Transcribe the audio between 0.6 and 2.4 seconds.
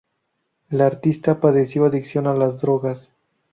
La artista padeció adicción a